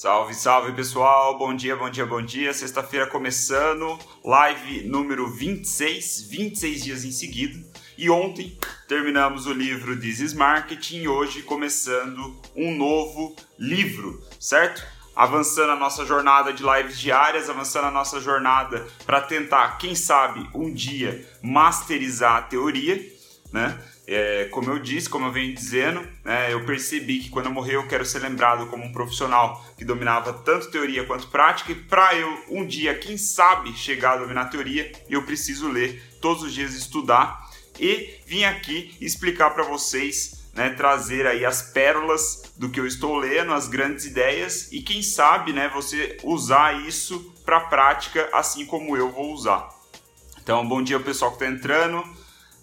[0.00, 2.54] Salve, salve pessoal, bom dia, bom dia, bom dia.
[2.54, 7.58] Sexta-feira começando, live número 26, 26 dias em seguida.
[7.96, 8.56] E ontem
[8.86, 14.86] terminamos o livro This is Marketing e hoje começando um novo livro, certo?
[15.16, 20.48] Avançando a nossa jornada de lives diárias, avançando a nossa jornada para tentar, quem sabe,
[20.54, 23.04] um dia masterizar a teoria,
[23.52, 23.76] né?
[24.10, 27.76] É, como eu disse, como eu venho dizendo, né, eu percebi que quando eu morrer
[27.76, 32.14] eu quero ser lembrado como um profissional que dominava tanto teoria quanto prática, e para
[32.14, 36.54] eu um dia, quem sabe, chegar a dominar a teoria, eu preciso ler todos os
[36.54, 42.80] dias, estudar e vim aqui explicar para vocês, né, trazer aí as pérolas do que
[42.80, 48.26] eu estou lendo, as grandes ideias e quem sabe, né, você usar isso para prática
[48.32, 49.68] assim como eu vou usar.
[50.42, 52.02] Então, bom dia pessoal que está entrando.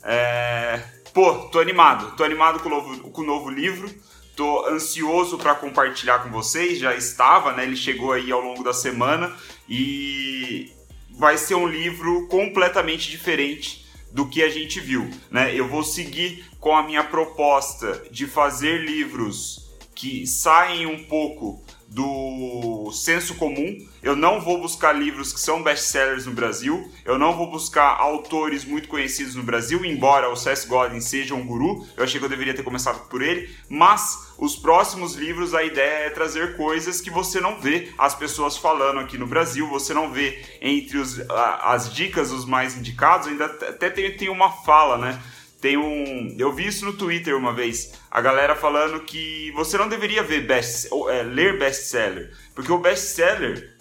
[0.01, 0.81] É,
[1.15, 3.89] Pô, tô animado, tô animado com o novo, com o novo livro,
[4.35, 7.63] tô ansioso para compartilhar com vocês, já estava, né?
[7.63, 9.33] Ele chegou aí ao longo da semana
[9.69, 10.73] e
[11.11, 15.57] vai ser um livro completamente diferente do que a gente viu, né?
[15.57, 22.91] Eu vou seguir com a minha proposta de fazer livros que saem um pouco do
[22.91, 23.77] senso comum.
[24.01, 26.91] Eu não vou buscar livros que são best-sellers no Brasil.
[27.03, 31.45] Eu não vou buscar autores muito conhecidos no Brasil, embora o Seth Godin seja um
[31.45, 31.85] guru.
[31.95, 33.49] Eu achei que eu deveria ter começado por ele.
[33.69, 38.57] Mas os próximos livros, a ideia é trazer coisas que você não vê as pessoas
[38.57, 39.67] falando aqui no Brasil.
[39.69, 41.19] Você não vê entre os,
[41.61, 43.27] as dicas os mais indicados.
[43.27, 45.21] Ainda até tem, tem uma fala, né?
[45.65, 46.35] Tem um.
[46.37, 47.93] Eu vi isso no Twitter uma vez.
[48.11, 52.31] A galera falando que você não deveria ver best, é, ler best-seller.
[52.53, 53.73] Porque o best-seller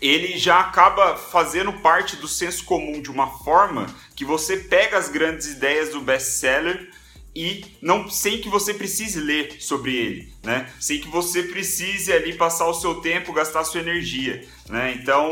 [0.00, 3.84] ele já acaba fazendo parte do senso comum de uma forma
[4.16, 6.88] que você pega as grandes ideias do best-seller
[7.36, 10.72] e não sem que você precise ler sobre ele, né?
[10.80, 14.96] Sem que você precise ali passar o seu tempo, gastar sua energia, né?
[14.98, 15.28] Então,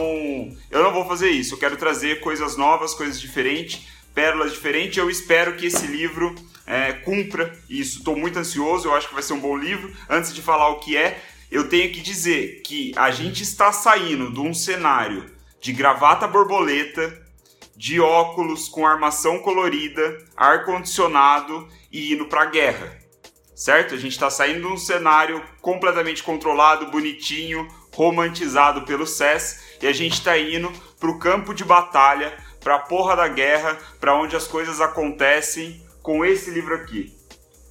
[0.70, 1.54] eu não vou fazer isso.
[1.54, 4.96] Eu quero trazer coisas novas, coisas diferentes pérolas diferentes.
[4.96, 6.34] Eu espero que esse livro
[6.66, 7.98] é, cumpra isso.
[7.98, 9.94] Estou muito ansioso, eu acho que vai ser um bom livro.
[10.08, 14.32] Antes de falar o que é, eu tenho que dizer que a gente está saindo
[14.32, 17.22] de um cenário de gravata borboleta,
[17.76, 22.98] de óculos com armação colorida, ar-condicionado e indo para a guerra.
[23.54, 23.94] Certo?
[23.94, 29.92] A gente está saindo de um cenário completamente controlado, bonitinho, romantizado pelo SES e a
[29.92, 34.48] gente está indo para o campo de batalha pra porra da guerra, para onde as
[34.48, 37.16] coisas acontecem, com esse livro aqui,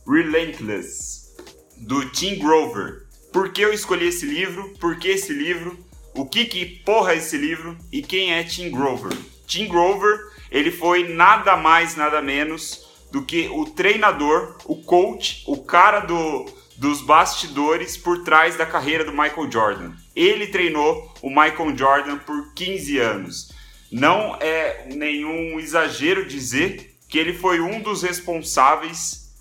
[0.07, 1.35] Relentless,
[1.75, 3.05] do Tim Grover.
[3.33, 4.73] Por que eu escolhi esse livro?
[4.79, 5.77] Por que esse livro?
[6.13, 7.77] O que que porra é esse livro?
[7.91, 9.11] E quem é Tim Grover?
[9.45, 10.17] Tim Grover,
[10.49, 16.45] ele foi nada mais, nada menos do que o treinador, o coach, o cara do,
[16.77, 19.91] dos bastidores por trás da carreira do Michael Jordan.
[20.15, 23.54] Ele treinou o Michael Jordan por 15 anos.
[23.95, 29.33] Não é nenhum exagero dizer que ele foi um dos responsáveis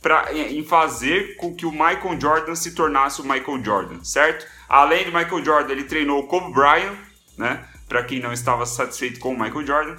[0.00, 4.46] pra, em fazer com que o Michael Jordan se tornasse o Michael Jordan, certo?
[4.68, 6.96] Além do Michael Jordan, ele treinou o Kobe Bryant,
[7.36, 7.66] né?
[7.88, 9.96] Para quem não estava satisfeito com o Michael Jordan,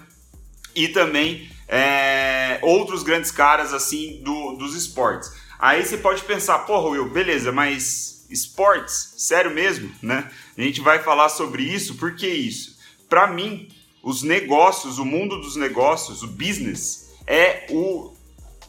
[0.73, 5.33] e também é, outros grandes caras assim do, dos esportes.
[5.59, 10.31] Aí você pode pensar, porra, Will, beleza, mas esportes, sério mesmo, né?
[10.57, 12.79] A gente vai falar sobre isso, por que isso?
[13.11, 13.67] para mim,
[14.03, 18.13] os negócios, o mundo dos negócios, o business, é o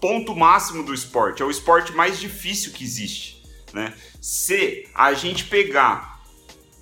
[0.00, 3.42] ponto máximo do esporte, é o esporte mais difícil que existe.
[3.72, 3.94] Né?
[4.21, 6.21] Se a gente pegar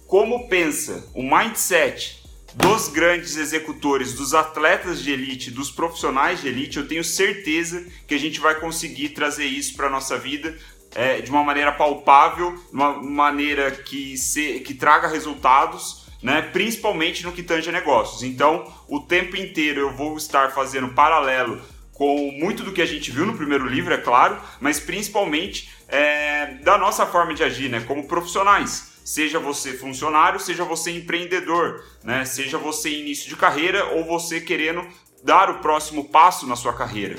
[0.06, 2.20] como pensa o mindset
[2.54, 8.14] dos grandes executores, dos atletas de elite, dos profissionais de elite, eu tenho certeza que
[8.14, 10.58] a gente vai conseguir trazer isso para a nossa vida
[10.94, 16.42] é, de uma maneira palpável, de uma maneira que, se, que traga resultados né?
[16.42, 18.22] principalmente no que tange a negócios.
[18.22, 21.60] Então, o tempo inteiro eu vou estar fazendo paralelo
[21.92, 26.54] com muito do que a gente viu no primeiro livro, é claro, mas principalmente é,
[26.62, 27.80] da nossa forma de agir, né?
[27.80, 28.90] como profissionais.
[29.04, 32.24] Seja você funcionário, seja você empreendedor, né?
[32.24, 34.86] seja você início de carreira ou você querendo
[35.22, 37.16] dar o próximo passo na sua carreira.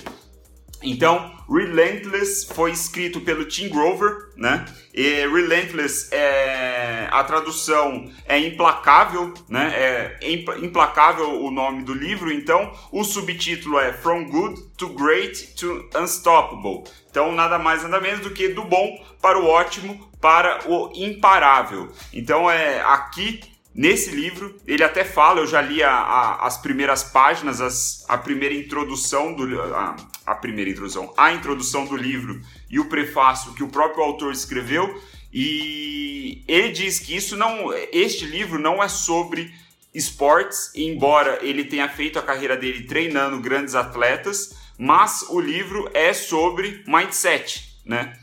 [0.81, 4.65] Então, Relentless foi escrito pelo Tim Grover, né?
[4.93, 9.71] E Relentless é a tradução é implacável, né?
[9.75, 10.31] É
[10.61, 12.31] implacável o nome do livro.
[12.31, 16.83] Então, o subtítulo é From Good to Great to Unstoppable.
[17.09, 21.91] Então, nada mais nada menos do que do bom para o ótimo para o imparável.
[22.13, 23.41] Então, é aqui
[23.73, 28.17] Nesse livro, ele até fala, eu já li a, a, as primeiras páginas, as, a
[28.17, 29.95] primeira introdução do a,
[30.25, 35.01] a, primeira introdução, a introdução do livro e o prefácio que o próprio autor escreveu,
[35.33, 39.53] E ele diz que isso não, este livro não é sobre
[39.93, 46.11] esportes, embora ele tenha feito a carreira dele treinando grandes atletas, mas o livro é
[46.11, 48.17] sobre mindset, né?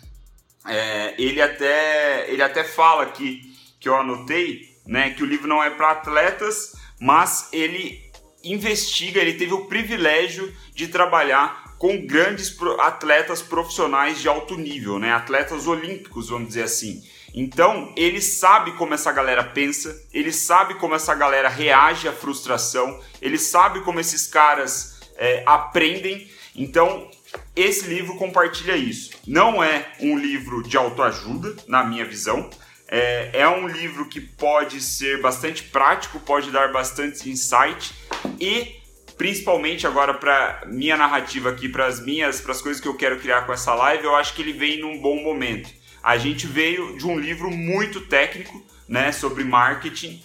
[0.67, 5.63] É, ele até ele até fala aqui que eu anotei, né, que o livro não
[5.63, 8.11] é para atletas, mas ele
[8.43, 15.13] investiga, ele teve o privilégio de trabalhar com grandes atletas profissionais de alto nível, né?
[15.13, 17.05] Atletas olímpicos, vamos dizer assim.
[17.33, 23.01] Então, ele sabe como essa galera pensa, ele sabe como essa galera reage à frustração,
[23.23, 26.29] ele sabe como esses caras é, aprendem.
[26.57, 27.09] Então,
[27.55, 29.11] esse livro compartilha isso.
[29.27, 32.51] Não é um livro de autoajuda, na minha visão.
[32.91, 37.95] É, é um livro que pode ser bastante prático, pode dar bastante insight
[38.41, 38.79] e
[39.19, 43.19] principalmente agora para minha narrativa aqui, para as minhas, para as coisas que eu quero
[43.19, 45.69] criar com essa live, eu acho que ele vem num bom momento.
[46.03, 50.23] A gente veio de um livro muito técnico, né, sobre marketing.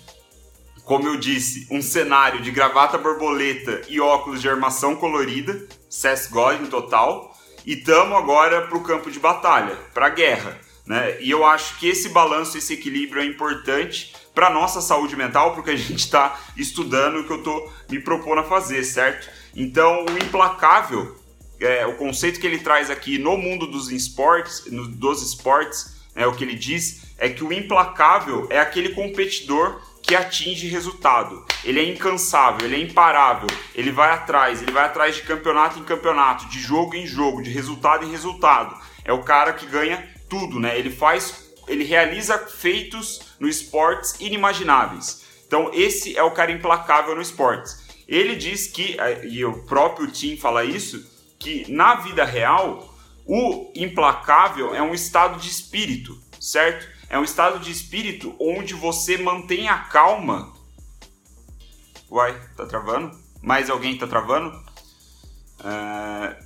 [0.85, 6.67] Como eu disse, um cenário de gravata borboleta e óculos de armação colorida, Seth Godin
[6.67, 7.35] total,
[7.65, 10.59] e tamo agora para o campo de batalha, para a guerra.
[10.85, 11.21] Né?
[11.21, 15.71] E eu acho que esse balanço, esse equilíbrio é importante para nossa saúde mental, porque
[15.71, 19.29] a gente está estudando o que eu estou me propondo a fazer, certo?
[19.55, 21.17] Então, o implacável,
[21.59, 26.27] é, o conceito que ele traz aqui no mundo dos esportes, no, dos esportes, é
[26.27, 31.45] o que ele diz é que o implacável é aquele competidor que atinge resultado.
[31.63, 35.83] Ele é incansável, ele é imparável, ele vai atrás, ele vai atrás de campeonato em
[35.83, 38.77] campeonato, de jogo em jogo, de resultado em resultado.
[39.05, 40.79] É o cara que ganha tudo, né?
[40.79, 45.23] Ele faz, ele realiza feitos no esportes inimagináveis.
[45.45, 47.83] Então esse é o cara implacável no esportes.
[48.07, 51.07] Ele diz que, eh, e o próprio Tim fala isso,
[51.37, 52.91] que na vida real
[53.27, 56.91] o implacável é um estado de espírito, certo?
[57.07, 60.51] É um estado de espírito onde você mantém a calma.
[62.09, 63.15] Uai, tá travando?
[63.39, 64.51] Mais alguém tá travando?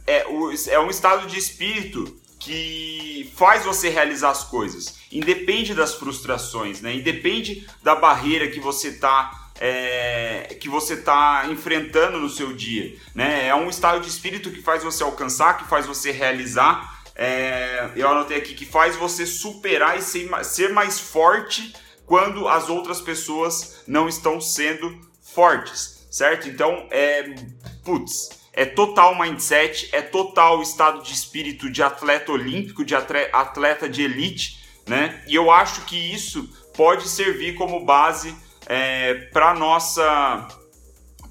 [0.05, 4.99] É, o, é um estado de espírito que faz você realizar as coisas.
[5.11, 6.95] Independe das frustrações, né?
[6.95, 13.47] Independe da barreira que você está é, que você está enfrentando no seu dia, né?
[13.47, 17.03] É um estado de espírito que faz você alcançar, que faz você realizar.
[17.15, 21.73] É, eu anotei aqui que faz você superar e ser, ser mais forte
[22.05, 26.47] quando as outras pessoas não estão sendo fortes, certo?
[26.47, 27.35] Então, é
[27.83, 34.01] putz, é total mindset, é total estado de espírito de atleta olímpico, de atleta de
[34.01, 34.57] elite,
[34.87, 35.23] né?
[35.27, 40.47] E eu acho que isso pode servir como base é, para nossa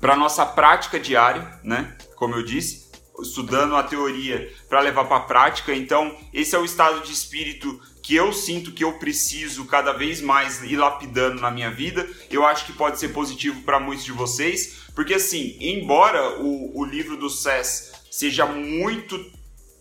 [0.00, 1.96] para nossa prática diária, né?
[2.14, 2.86] Como eu disse,
[3.20, 5.74] estudando a teoria para levar para a prática.
[5.74, 10.20] Então, esse é o estado de espírito que eu sinto que eu preciso cada vez
[10.20, 12.08] mais ir lapidando na minha vida.
[12.30, 16.84] Eu acho que pode ser positivo para muitos de vocês, porque assim, embora o, o
[16.84, 19.22] livro do SES seja muito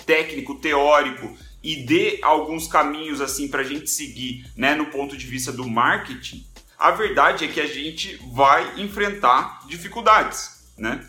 [0.06, 5.26] técnico, teórico e dê alguns caminhos assim para a gente seguir, né, no ponto de
[5.26, 6.46] vista do marketing,
[6.78, 11.08] a verdade é que a gente vai enfrentar dificuldades, né?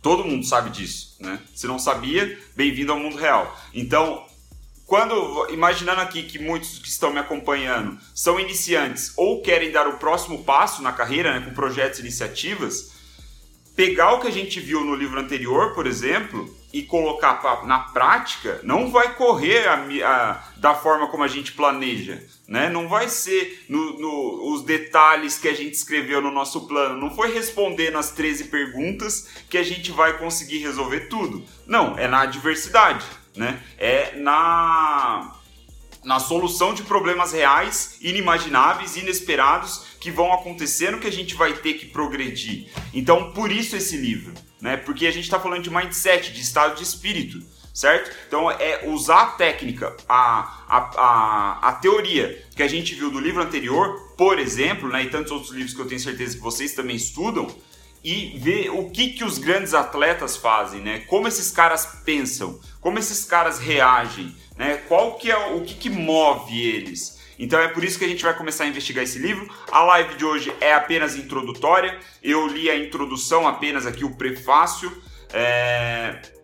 [0.00, 1.40] Todo mundo sabe disso, né?
[1.52, 3.58] Se não sabia, bem-vindo ao mundo real.
[3.74, 4.24] Então,
[4.86, 9.98] quando imaginando aqui que muitos que estão me acompanhando são iniciantes ou querem dar o
[9.98, 12.94] próximo passo na carreira, né, com projetos e iniciativas,
[13.76, 18.60] pegar o que a gente viu no livro anterior, por exemplo, e colocar na prática,
[18.62, 22.22] não vai correr a, a, da forma como a gente planeja.
[22.48, 22.68] Né?
[22.68, 26.98] Não vai ser no, no, os detalhes que a gente escreveu no nosso plano.
[26.98, 31.44] Não foi respondendo as 13 perguntas que a gente vai conseguir resolver tudo.
[31.66, 33.04] Não, é na adversidade
[33.36, 33.60] né?
[33.78, 35.35] É na
[36.06, 41.74] na solução de problemas reais, inimagináveis, inesperados que vão acontecendo que a gente vai ter
[41.74, 42.68] que progredir.
[42.94, 44.76] Então, por isso esse livro, né?
[44.76, 47.42] Porque a gente está falando de mindset, de estado de espírito,
[47.74, 48.16] certo?
[48.28, 53.18] Então, é usar a técnica, a, a, a, a teoria que a gente viu do
[53.18, 55.02] livro anterior, por exemplo, né?
[55.02, 57.48] E tantos outros livros que eu tenho certeza que vocês também estudam,
[58.06, 61.00] e ver o que, que os grandes atletas fazem, né?
[61.08, 64.76] Como esses caras pensam, como esses caras reagem, né?
[64.86, 67.20] Qual que é o que, que move eles?
[67.36, 69.52] Então é por isso que a gente vai começar a investigar esse livro.
[69.72, 71.98] A live de hoje é apenas introdutória.
[72.22, 75.02] Eu li a introdução apenas aqui, o prefácio.
[75.32, 76.35] É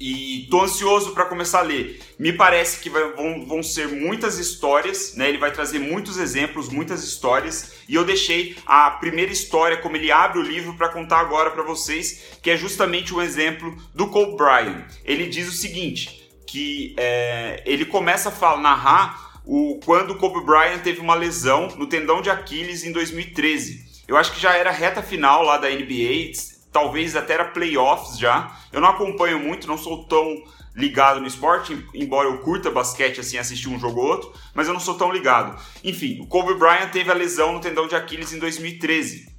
[0.00, 2.00] e tô ansioso para começar a ler.
[2.18, 5.28] Me parece que vai, vão, vão ser muitas histórias, né?
[5.28, 7.74] Ele vai trazer muitos exemplos, muitas histórias.
[7.88, 11.62] E eu deixei a primeira história, como ele abre o livro, para contar agora para
[11.62, 14.84] vocês, que é justamente um exemplo do Cole Bryan.
[15.04, 20.44] Ele diz o seguinte: que é, ele começa a falar, narrar o, quando o Kobe
[20.44, 24.02] Bryant teve uma lesão no tendão de Aquiles em 2013.
[24.06, 26.32] Eu acho que já era reta final lá da NBA,
[26.72, 28.56] talvez até era playoffs já.
[28.72, 30.42] Eu não acompanho muito, não sou tão
[30.74, 34.72] ligado no esporte, embora eu curta basquete assim, assistir um jogo ou outro, mas eu
[34.72, 35.60] não sou tão ligado.
[35.84, 39.30] Enfim, o Kobe Bryant teve a lesão no tendão de Aquiles em 2013.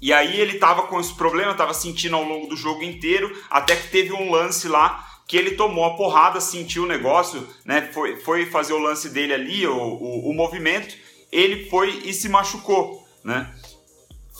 [0.00, 3.76] E aí ele tava com esse problema, tava sentindo ao longo do jogo inteiro, até
[3.76, 7.88] que teve um lance lá que ele tomou a porrada, sentiu o negócio, né?
[7.92, 10.94] Foi, foi fazer o lance dele ali, o, o, o movimento,
[11.30, 13.50] ele foi e se machucou, né?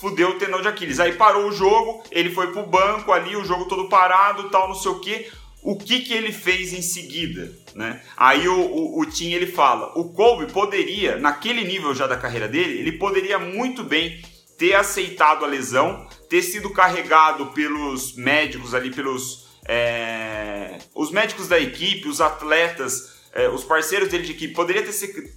[0.02, 0.98] Fudeu o tendão de Aquiles.
[0.98, 4.74] Aí parou o jogo, ele foi pro banco ali, o jogo todo parado, tal, não
[4.74, 5.30] sei o que.
[5.62, 8.02] O que, que ele fez em seguida, né?
[8.16, 12.48] Aí o, o, o Tim ele fala, o Kobe poderia, naquele nível já da carreira
[12.48, 14.20] dele, ele poderia muito bem
[14.58, 21.60] ter aceitado a lesão, ter sido carregado pelos médicos ali, pelos é, os médicos da
[21.60, 24.92] equipe, os atletas, é, os parceiros dele de equipe, poderia ter,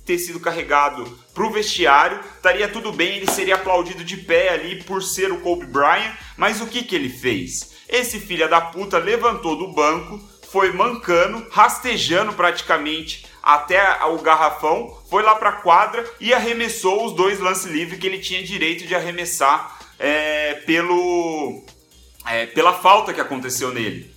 [0.06, 4.84] ter sido carregado para o vestiário, estaria tudo bem, ele seria aplaudido de pé ali
[4.84, 7.74] por ser o Kobe Bryant, mas o que, que ele fez?
[7.88, 10.20] Esse filho da puta levantou do banco,
[10.52, 17.14] foi mancando, rastejando praticamente até o garrafão, foi lá para a quadra e arremessou os
[17.14, 21.64] dois lances livres que ele tinha direito de arremessar é, pelo,
[22.26, 24.15] é, pela falta que aconteceu nele.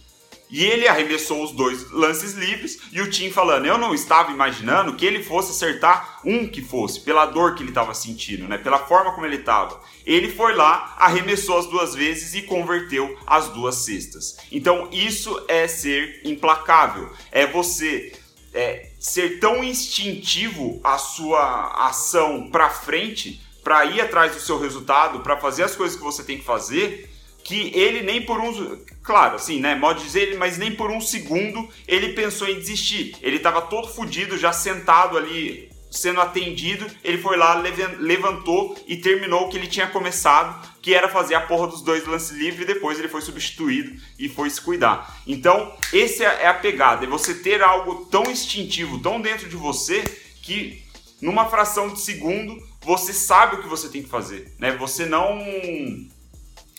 [0.51, 4.95] E ele arremessou os dois lances livres e o Tim falando: Eu não estava imaginando
[4.95, 8.57] que ele fosse acertar um que fosse, pela dor que ele estava sentindo, né?
[8.57, 9.81] pela forma como ele estava.
[10.07, 14.39] Ele foi lá, arremessou as duas vezes e converteu as duas cestas.
[14.51, 17.13] Então, isso é ser implacável.
[17.31, 18.13] É você
[18.55, 25.21] é, ser tão instintivo a sua ação para frente, para ir atrás do seu resultado,
[25.21, 27.18] para fazer as coisas que você tem que fazer
[27.49, 28.85] que ele nem por um.
[29.03, 29.75] Claro, assim, né?
[29.75, 33.17] Modo dizer, mas nem por um segundo ele pensou em desistir.
[33.23, 36.87] Ele estava todo fodido, já sentado ali, sendo atendido.
[37.03, 37.55] Ele foi lá,
[37.99, 42.07] levantou e terminou o que ele tinha começado, que era fazer a porra dos dois
[42.07, 42.69] lances livres.
[42.69, 45.19] E depois ele foi substituído e foi se cuidar.
[45.27, 47.07] Então, essa é a pegada.
[47.07, 50.05] É você ter algo tão instintivo, tão dentro de você,
[50.43, 50.83] que
[51.23, 54.73] numa fração de segundo você sabe o que você tem que fazer, né?
[54.73, 55.39] Você não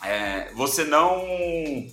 [0.03, 1.87] é, você não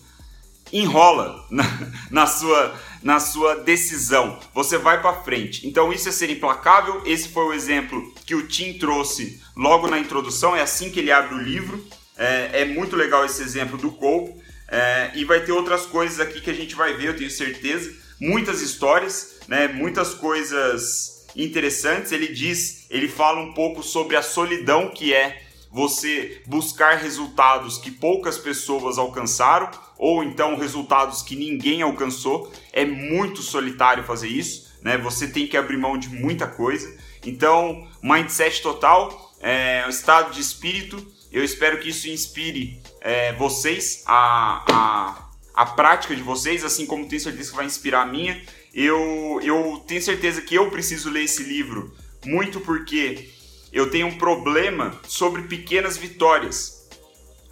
[0.73, 1.65] enrola na,
[2.11, 5.67] na, sua, na sua decisão, você vai para frente.
[5.67, 7.03] Então isso é ser implacável.
[7.05, 10.57] Esse foi o exemplo que o Tim trouxe logo na introdução.
[10.57, 11.85] É assim que ele abre o livro.
[12.17, 14.35] É, é muito legal esse exemplo do Cole.
[14.69, 17.93] É, e vai ter outras coisas aqui que a gente vai ver, eu tenho certeza.
[18.21, 19.69] Muitas histórias, né?
[19.69, 22.11] muitas coisas interessantes.
[22.11, 25.46] Ele diz, ele fala um pouco sobre a solidão que é
[25.77, 32.51] você buscar resultados que poucas pessoas alcançaram ou então resultados que ninguém alcançou.
[32.73, 34.97] É muito solitário fazer isso, né?
[34.97, 36.97] Você tem que abrir mão de muita coisa.
[37.23, 41.07] Então, mindset total, é, estado de espírito.
[41.31, 47.07] Eu espero que isso inspire é, vocês a, a, a prática de vocês, assim como
[47.07, 48.43] tenho certeza que vai inspirar a minha.
[48.73, 53.36] Eu, eu tenho certeza que eu preciso ler esse livro muito porque
[53.77, 56.89] eu tenho um problema sobre pequenas vitórias.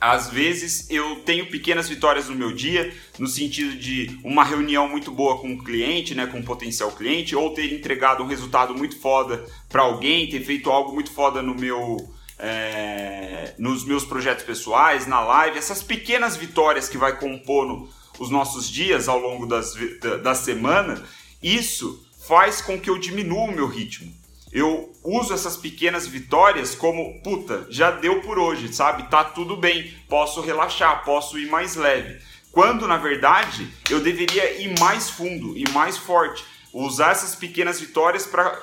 [0.01, 5.11] Às vezes eu tenho pequenas vitórias no meu dia, no sentido de uma reunião muito
[5.11, 8.99] boa com um cliente, né, com um potencial cliente, ou ter entregado um resultado muito
[8.99, 11.99] foda para alguém, ter feito algo muito foda no meu,
[12.39, 17.87] é, nos meus projetos pessoais, na live, essas pequenas vitórias que vai compondo
[18.19, 21.05] os nossos dias ao longo das, da, da semana,
[21.43, 24.24] isso faz com que eu diminua o meu ritmo
[24.55, 29.11] eu uso essas pequenas vitórias como, puta, já deu por hoje, sabe?
[29.11, 32.23] Tá tudo bem, posso relaxar, posso ir mais leve.
[32.53, 38.27] Quando na verdade eu deveria ir mais fundo e mais forte, usar essas pequenas vitórias
[38.27, 38.57] para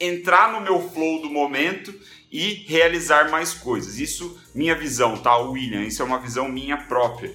[0.00, 1.94] entrar no meu flow do momento
[2.32, 4.00] e realizar mais coisas.
[4.00, 5.82] Isso minha visão, tá, William?
[5.82, 7.32] Isso é uma visão minha própria.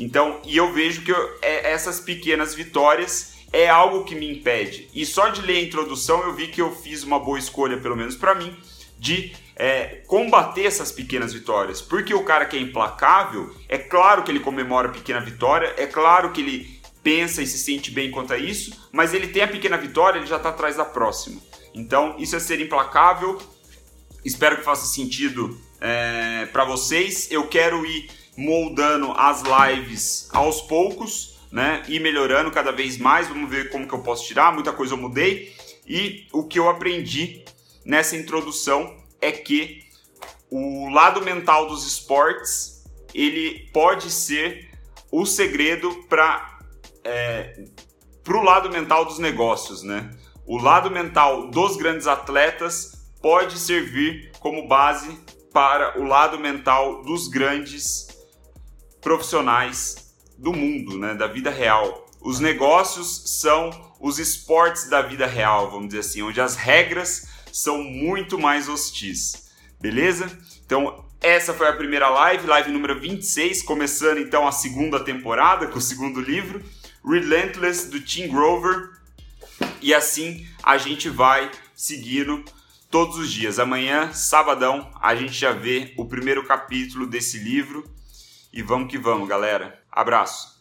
[0.00, 4.88] Então, e eu vejo que eu, é, essas pequenas vitórias é algo que me impede.
[4.94, 7.96] E só de ler a introdução eu vi que eu fiz uma boa escolha, pelo
[7.96, 8.56] menos para mim,
[8.98, 11.80] de é, combater essas pequenas vitórias.
[11.82, 15.86] Porque o cara que é implacável, é claro que ele comemora a pequena vitória, é
[15.86, 19.48] claro que ele pensa e se sente bem quanto a isso, mas ele tem a
[19.48, 21.40] pequena vitória, ele já está atrás da próxima.
[21.74, 23.40] Então, isso é ser implacável.
[24.24, 27.30] Espero que faça sentido é, para vocês.
[27.30, 31.82] Eu quero ir moldando as lives aos poucos né?
[31.88, 33.28] E melhorando cada vez mais.
[33.28, 34.52] Vamos ver como que eu posso tirar.
[34.52, 35.54] Muita coisa eu mudei.
[35.86, 37.44] E o que eu aprendi
[37.84, 39.84] nessa introdução é que
[40.50, 44.70] o lado mental dos esportes ele pode ser
[45.10, 46.58] o segredo para
[47.04, 47.64] é,
[48.28, 50.10] o lado mental dos negócios, né?
[50.50, 55.16] o lado mental dos grandes atletas pode servir como base
[55.52, 58.08] para o lado mental dos grandes
[59.00, 60.09] profissionais
[60.40, 62.06] do mundo, né, da vida real.
[62.20, 63.70] Os negócios são
[64.00, 69.50] os esportes da vida real, vamos dizer assim, onde as regras são muito mais hostis.
[69.80, 70.30] Beleza?
[70.64, 75.78] Então, essa foi a primeira live, live número 26, começando então a segunda temporada com
[75.78, 76.62] o segundo livro,
[77.04, 78.90] Relentless do Tim Grover.
[79.82, 82.44] E assim a gente vai seguindo
[82.90, 83.58] todos os dias.
[83.58, 87.84] Amanhã, sabadão, a gente já vê o primeiro capítulo desse livro.
[88.52, 89.79] E vamos que vamos, galera.
[89.92, 90.59] Abraço.